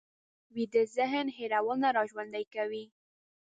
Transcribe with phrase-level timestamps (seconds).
[0.55, 2.85] ویده ذهن هېرونه راژوندي کوي